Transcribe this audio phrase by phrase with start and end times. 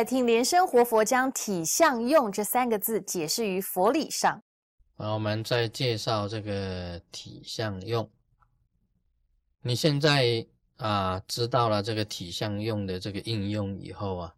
[0.00, 4.42] 来听莲生活佛将体相用这三个字解释于佛理上。
[4.96, 8.10] 好，我们再介绍这个体相用。
[9.60, 10.46] 你现在
[10.76, 14.34] 啊知道了这个体相用的这个应用以后啊，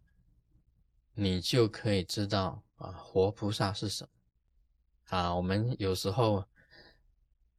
[1.13, 5.33] 你就可以知道啊活菩萨是什么啊。
[5.33, 6.43] 我们有时候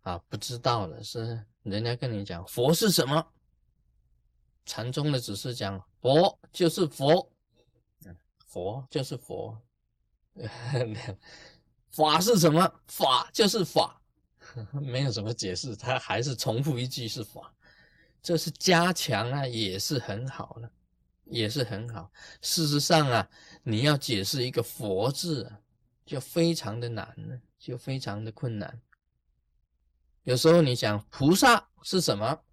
[0.02, 3.26] 啊不知道的是，人家跟你讲佛是什么，
[4.66, 7.32] 禅宗的只是讲佛就是佛，
[8.54, 9.60] 佛就是佛。
[11.90, 12.72] 法是什么？
[12.86, 14.00] 法就是法，
[14.80, 17.52] 没有什么解释，他还是重复一句是法，
[18.22, 20.70] 这是加强啊，也是很好的，
[21.24, 22.10] 也是很好。
[22.42, 23.28] 事实上啊，
[23.64, 25.60] 你要解释一个佛字啊，
[26.06, 28.80] 就非常的难了，就非常的困难。
[30.24, 32.44] 有时候你想菩萨是什么？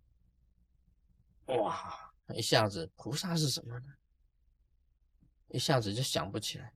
[1.45, 3.85] 哇，一下子菩萨是什么呢？
[5.53, 6.73] 一下子就想不起来。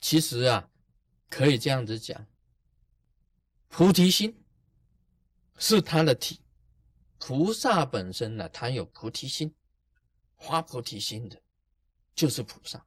[0.00, 0.70] 其实啊。
[1.30, 2.26] 可以这样子讲，
[3.68, 4.42] 菩提心
[5.58, 6.40] 是他的体，
[7.18, 9.54] 菩萨本身呢，他有菩提心，
[10.38, 11.38] 发菩提心的，
[12.14, 12.82] 就是菩萨。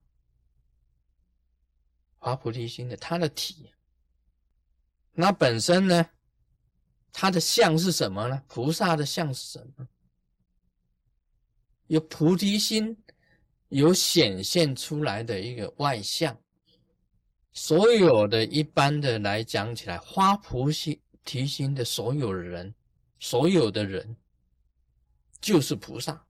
[2.19, 3.71] 发菩提心的，他的体，
[5.11, 6.09] 那本身呢，
[7.13, 8.43] 他的相是什么呢？
[8.47, 9.87] 菩萨的相是什么？
[11.85, 13.00] 有菩提心，
[13.71, 16.37] 有显现出来的一个外相。
[17.53, 20.69] 所有的一般的来讲起来，花菩
[21.25, 22.73] 提心的所有人，
[23.19, 24.15] 所有的人
[25.41, 26.25] 就是菩萨，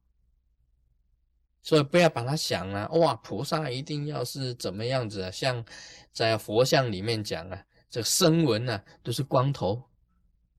[1.61, 5.31] 所以不要把它想了，哇，菩萨一定要是怎么样子啊？
[5.31, 5.63] 像
[6.11, 9.83] 在佛像里面讲啊，这声闻呢都是光头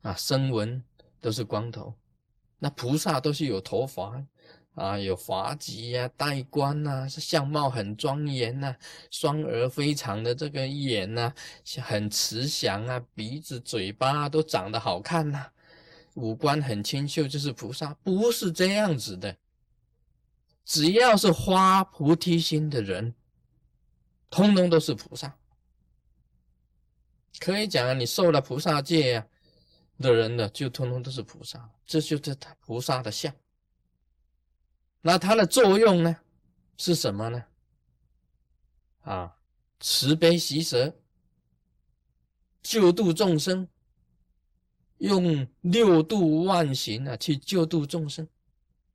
[0.03, 0.83] 啊，声闻
[1.21, 1.93] 都是光头，
[2.59, 4.25] 那菩萨都是有头发。
[4.75, 8.75] 啊，有发髻呀，戴冠呐，是相貌很庄严呐，
[9.11, 11.35] 双耳非常的这个眼呐，
[11.83, 15.51] 很慈祥啊，鼻子、嘴巴都长得好看呐，
[16.15, 19.37] 五官很清秀，就是菩萨，不是这样子的。
[20.65, 23.15] 只要是发菩提心的人，
[24.31, 25.37] 通通都是菩萨。
[27.39, 29.27] 可以讲啊，你受了菩萨戒啊
[29.99, 33.35] 的人呢，就通通都是菩萨，这就是他菩萨的相。
[35.03, 36.17] 那它的作用呢，
[36.77, 37.45] 是什么呢？
[39.01, 39.37] 啊，
[39.81, 40.97] 慈悲喜舍，
[42.63, 43.69] 救度众生，
[44.99, 48.29] 用六度万行啊去救度众生，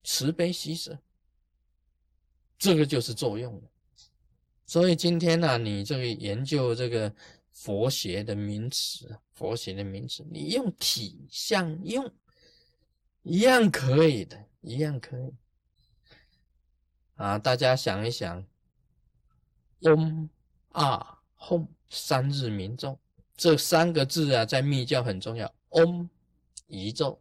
[0.05, 0.97] 慈悲喜舍，
[2.57, 3.61] 这个就是作用
[4.65, 7.13] 所以今天呢，你这个研究这个
[7.51, 12.09] 佛学的名词，佛学的名词，你用体相用，
[13.23, 15.33] 一样可以的，一样可以。
[17.17, 18.45] 啊，大家想一想
[19.81, 20.29] ，Om、
[20.69, 22.99] 啊、Hum 三日名咒，
[23.35, 25.51] 这三个字啊，在密教很重要。
[25.69, 26.07] Om
[26.67, 27.19] 宇宙，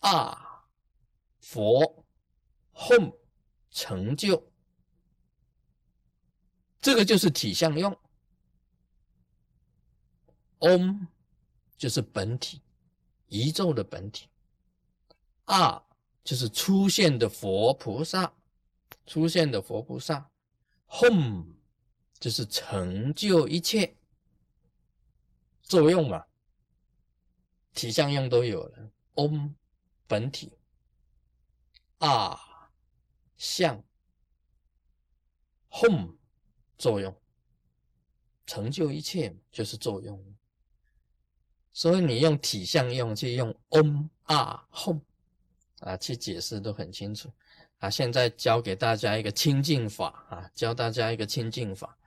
[0.00, 0.62] 啊
[1.40, 2.04] 佛
[2.74, 3.14] ，Hum
[3.70, 4.52] 成就，
[6.80, 7.98] 这个就是体相用。
[10.58, 11.06] Om
[11.78, 12.60] 就是本体，
[13.28, 14.28] 宇宙的本体。
[15.44, 15.82] 啊
[16.24, 18.30] 就是出现的佛菩萨。
[19.06, 20.30] 出现的佛菩萨
[20.88, 21.46] ，home
[22.18, 23.96] 就是成就一切
[25.62, 26.24] 作用嘛，
[27.72, 28.90] 体相用都有了。
[29.14, 29.54] om
[30.06, 30.52] 本体
[31.98, 32.70] 啊
[33.36, 33.82] 相
[35.70, 36.16] home
[36.76, 37.14] 作用，
[38.44, 40.22] 成就一切就是作用。
[41.72, 45.02] 所以你用体相用去用 om 啊 home
[45.80, 47.30] 啊去解释都很清楚。
[47.78, 51.98] 啊，现在教给大家一个清净法啊，教大家一个清净法。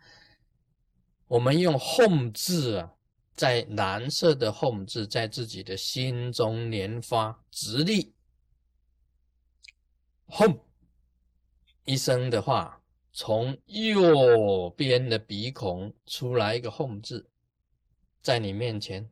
[1.27, 2.95] 我们用 “home” 字啊，
[3.35, 8.15] 在蓝色的 “home” 字在自己的心中连发直立
[10.25, 10.57] ，“home”
[11.85, 12.81] 一声的话，
[13.13, 17.29] 从右边的鼻孔出来一个 “home” 字，
[18.23, 19.07] 在你面前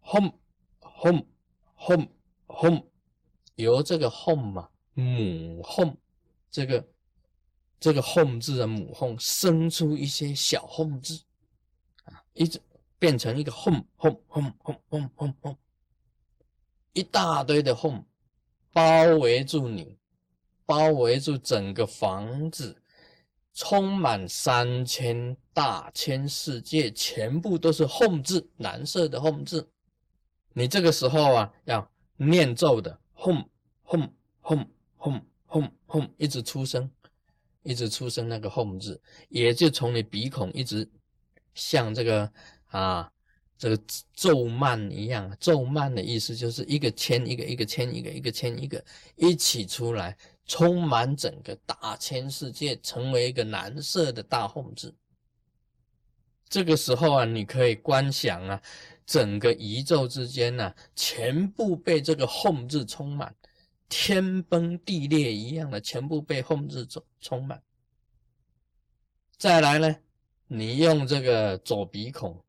[0.00, 2.82] ，“home”，“home”，“home”，“home”。
[3.56, 5.94] 由这个 home 嘛，母 home，
[6.50, 6.88] 这个
[7.80, 11.20] 这个 home 字的母 home 生出一些小 home 字
[12.04, 12.60] 啊，一直
[12.98, 15.56] 变成一个 home home home home home home home，
[16.92, 18.04] 一大堆的 home
[18.72, 19.98] 包围住你，
[20.64, 22.82] 包围住整个房子，
[23.54, 29.70] 充满三千大千世界，全部都是 home 字，蓝色的 home 字。
[30.52, 32.98] 你这个时候啊，要念咒的。
[33.26, 33.44] Home
[33.82, 34.08] home
[34.40, 36.88] home home home home 一直出声，
[37.64, 40.88] 一直出声那个 home 字，也就从你鼻孔一直
[41.54, 42.32] 像这个
[42.66, 43.10] 啊
[43.58, 43.80] 这个
[44.14, 48.84] 咒曼一样，咒曼的意思就是一个签一个，一个签一个，一个签一个，
[49.16, 54.94] 一起出来，充满整个大千世界，成为一个蓝色的大轰字。
[56.48, 58.62] 这个时候啊，你可以观想啊，
[59.04, 63.34] 整个宇宙之间呢，全部被这个 home 字充满。
[63.88, 67.62] 天崩地裂一样的，全部被控制充充满。
[69.38, 69.96] 再来呢，
[70.48, 72.42] 你用这个左鼻孔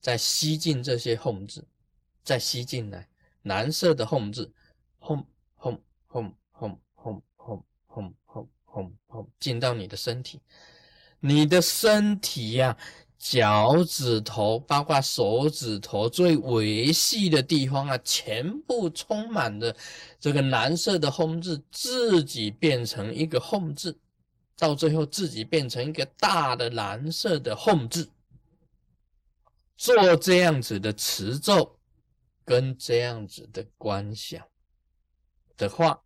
[0.00, 1.64] 再吸进这些控制，
[2.24, 3.08] 再吸进来
[3.42, 4.52] 蓝色的控制，
[4.98, 5.24] 轰
[5.54, 10.40] 轰轰轰轰轰轰轰轰轰进到你的身体，
[11.26, 12.76] 你的身体呀。
[13.16, 19.74] 脚趾头，包括手指头最微细的地方啊，全部充满了
[20.20, 23.98] 这个蓝色的红字，自己变成一个红字，
[24.58, 28.10] 到最后自己变成一个大的蓝色的红字。
[29.78, 31.78] 做这样子的持咒，
[32.44, 34.46] 跟这样子的观想
[35.56, 35.98] 的话，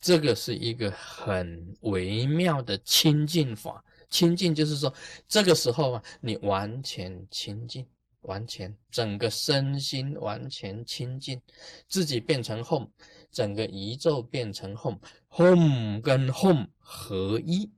[0.00, 3.84] 这个是一个很微妙的清净法。
[4.10, 4.92] 清净就是说，
[5.28, 7.86] 这个时候啊，你完全清净，
[8.22, 11.40] 完全整个身心完全清净，
[11.88, 12.88] 自己变成 home，
[13.30, 17.70] 整个宇宙变成 home，home 跟 home 合一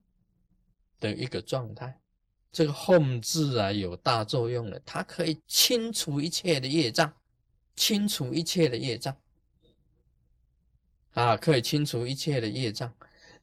[0.98, 1.98] 的一个状态。
[2.52, 7.12] 这个 home 字啊，有大作用的，它可以清除一切的业障，
[7.76, 9.16] 清除一切的业障，
[11.12, 12.92] 啊，可以清除一切的业障。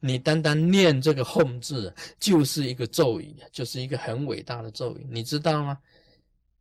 [0.00, 5.80] 你单单念这个 “home” 字，就是一个咒语，就是一个很伟大的咒语，你知道吗？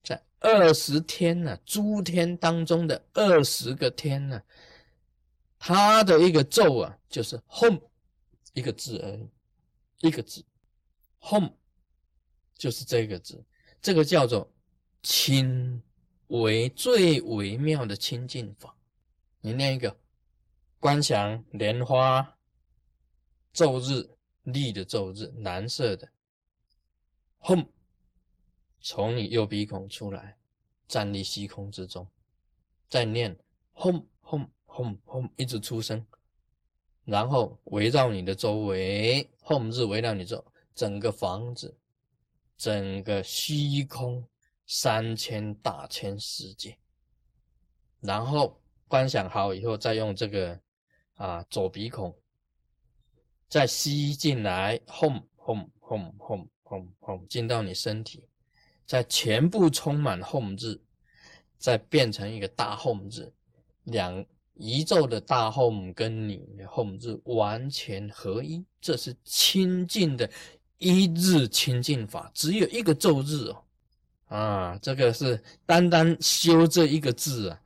[0.04, 4.42] 在二十天呢，诸天当中的二十个天呢，
[5.60, 7.80] 它的一个咒啊，就是 “home”
[8.54, 9.30] 一个字而已，
[10.08, 10.44] 一个字
[11.20, 11.52] ，“home”
[12.56, 13.44] 就是这个字，
[13.82, 14.52] 这个叫做
[15.04, 15.80] 清
[16.28, 18.76] 为最微妙的清净法。
[19.42, 19.96] 你念一个，
[20.80, 22.37] 观想莲花。
[23.58, 24.08] 昼日
[24.44, 26.08] 立的昼日，蓝色的，
[27.40, 27.68] 轰，
[28.82, 30.38] 从你右鼻孔出来，
[30.88, 32.08] 站立虚空之中，
[32.88, 33.36] 再念
[33.72, 36.06] 轰轰轰轰，一直出声，
[37.04, 40.46] 然后围绕你的周围，轰日围绕你周，
[40.76, 41.76] 整个房子，
[42.58, 44.24] 整个虚空
[44.68, 46.78] 三千大千世界，
[48.02, 50.62] 然后观想好以后，再用这个
[51.16, 52.16] 啊左鼻孔。
[53.50, 58.24] 再吸进来，轰轰轰轰轰轰，进到你身体，
[58.86, 60.82] 再全部充满轰字，
[61.58, 63.34] 再变成一个大轰字，
[63.86, 70.30] 两宇宙的大轰跟你的轰字完全合一，这是清净的
[70.78, 73.64] 一日清净法，只有一个咒日哦，
[74.26, 77.62] 啊，这个是单单修这一个字啊，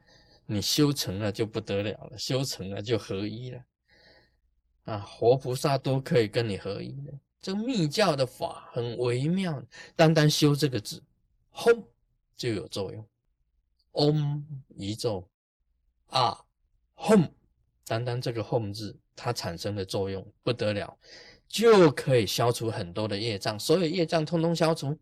[0.46, 3.60] 你修成了就不得了了，修成了就合一了。
[4.84, 7.14] 啊，活菩萨都可以跟你合一的。
[7.42, 9.64] 这个密教的法很微妙，
[9.96, 11.02] 单单修这个字，
[11.50, 11.88] 轰
[12.36, 13.08] 就有作用。
[13.94, 14.46] 嗡
[14.78, 15.28] 一咒
[16.08, 16.38] 啊，
[16.94, 17.30] 轰，
[17.86, 20.98] 单单这个轰字，它产生的作用不得了，
[21.48, 24.98] 就可以消除很多的业障，所有业障通通消除，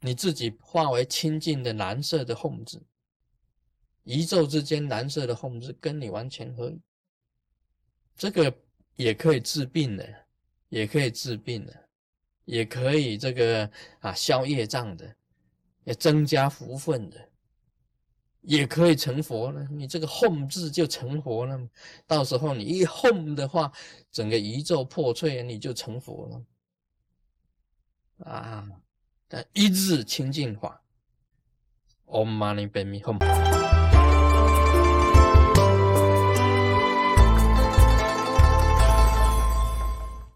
[0.00, 2.82] 你自己化为清净的蓝色的轰字，
[4.04, 6.80] 一咒之间蓝色的轰字跟你完全合一。
[8.16, 8.52] 这个
[8.96, 10.26] 也可以治病的，
[10.68, 11.88] 也可以治病的，
[12.44, 13.70] 也可以这个
[14.00, 15.14] 啊消业障的，
[15.84, 17.28] 也增加福分的，
[18.40, 19.66] 也可以成佛了。
[19.70, 21.68] 你这个 home 字就成佛了，
[22.06, 23.70] 到时候你一 home 的话，
[24.10, 26.42] 整个宇宙破碎，你就成佛了
[28.30, 28.66] 啊！
[29.52, 30.82] 一字清净法
[32.06, 33.75] ，Om Mani Padme Hum。